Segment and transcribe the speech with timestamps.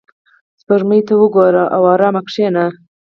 [0.61, 2.65] •سپوږمۍ ته وګوره او آرامه کښېنه.